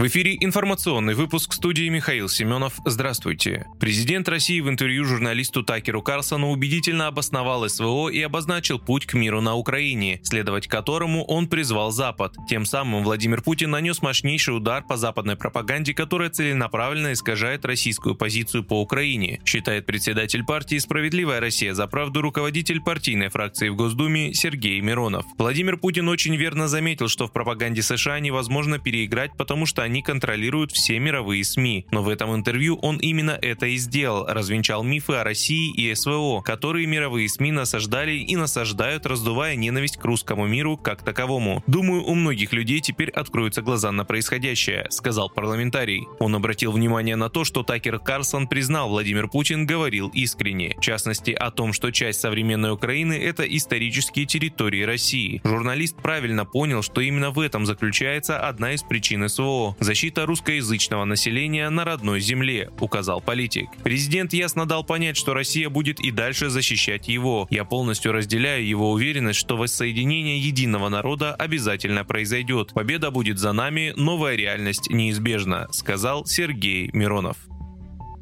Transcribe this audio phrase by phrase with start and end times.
[0.00, 2.72] В эфире информационный выпуск студии Михаил Семенов.
[2.86, 3.66] Здравствуйте.
[3.78, 9.42] Президент России в интервью журналисту Такеру Карлсону убедительно обосновал СВО и обозначил путь к миру
[9.42, 12.34] на Украине, следовать которому он призвал Запад.
[12.48, 18.64] Тем самым Владимир Путин нанес мощнейший удар по западной пропаганде, которая целенаправленно искажает российскую позицию
[18.64, 24.80] по Украине, считает председатель партии «Справедливая Россия за правду» руководитель партийной фракции в Госдуме Сергей
[24.80, 25.26] Миронов.
[25.36, 30.70] Владимир Путин очень верно заметил, что в пропаганде США невозможно переиграть, потому что они контролируют
[30.70, 31.86] все мировые СМИ.
[31.90, 36.42] Но в этом интервью он именно это и сделал, развенчал мифы о России и СВО,
[36.42, 41.64] которые мировые СМИ насаждали и насаждают, раздувая ненависть к русскому миру как таковому.
[41.66, 46.06] Думаю, у многих людей теперь откроются глаза на происходящее, сказал парламентарий.
[46.20, 50.76] Он обратил внимание на то, что Такер Карлсон признал, Владимир Путин говорил искренне.
[50.78, 55.40] В частности, о том, что часть современной Украины– это исторические территории России.
[55.42, 61.68] Журналист правильно понял, что именно в этом заключается одна из причин СВО защита русскоязычного населения
[61.70, 63.68] на родной земле, указал политик.
[63.82, 67.46] Президент ясно дал понять, что Россия будет и дальше защищать его.
[67.50, 72.72] Я полностью разделяю его уверенность, что воссоединение единого народа обязательно произойдет.
[72.72, 77.36] Победа будет за нами, новая реальность неизбежна, сказал Сергей Миронов.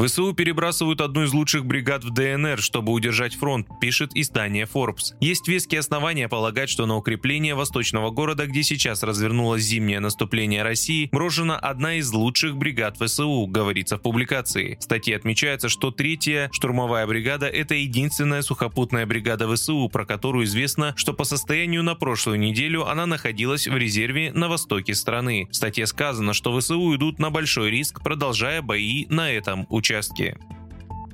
[0.00, 5.14] ВСУ перебрасывают одну из лучших бригад в ДНР, чтобы удержать фронт, пишет издание Forbes.
[5.20, 11.10] Есть веские основания полагать, что на укрепление восточного города, где сейчас развернулось зимнее наступление России,
[11.12, 14.78] брошена одна из лучших бригад ВСУ, говорится в публикации.
[14.80, 20.94] В статье отмечается, что третья штурмовая бригада– это единственная сухопутная бригада ВСУ, про которую известно,
[20.96, 25.46] что по состоянию на прошлую неделю она находилась в резерве на востоке страны.
[25.50, 30.36] В статье сказано, что ВСУ идут на большой риск, продолжая бои на этом участке участке.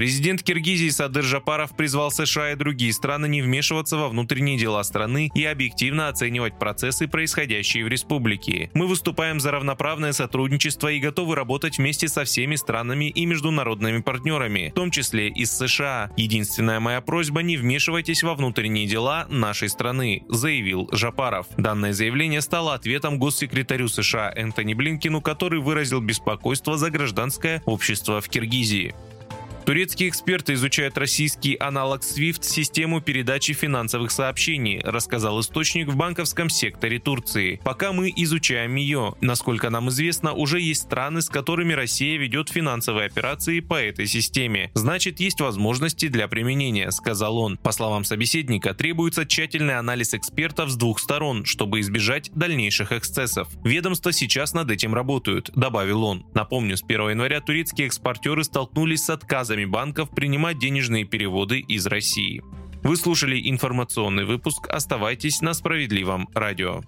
[0.00, 5.30] Президент Киргизии Садыр Жапаров призвал США и другие страны не вмешиваться во внутренние дела страны
[5.34, 8.70] и объективно оценивать процессы, происходящие в республике.
[8.72, 14.70] Мы выступаем за равноправное сотрудничество и готовы работать вместе со всеми странами и международными партнерами,
[14.70, 16.10] в том числе и с США.
[16.16, 21.46] Единственная моя просьба– не вмешивайтесь во внутренние дела нашей страны, заявил Жапаров.
[21.58, 28.30] Данное заявление стало ответом госсекретарю США Энтони Блинкину, который выразил беспокойство за гражданское общество в
[28.30, 28.94] Киргизии.
[29.70, 36.98] Турецкие эксперты изучают российский аналог SWIFT систему передачи финансовых сообщений, рассказал источник в банковском секторе
[36.98, 37.60] Турции.
[37.62, 39.14] Пока мы изучаем ее.
[39.20, 44.72] Насколько нам известно, уже есть страны, с которыми Россия ведет финансовые операции по этой системе.
[44.74, 47.56] Значит, есть возможности для применения, сказал он.
[47.56, 53.46] По словам собеседника, требуется тщательный анализ экспертов с двух сторон, чтобы избежать дальнейших эксцессов.
[53.62, 56.26] Ведомства сейчас над этим работают, добавил он.
[56.34, 61.86] Напомню, с 1 января турецкие экспортеры столкнулись с отказом отказами банков принимать денежные переводы из
[61.86, 62.42] России.
[62.82, 64.68] Вы слушали информационный выпуск.
[64.68, 66.82] Оставайтесь на справедливом радио.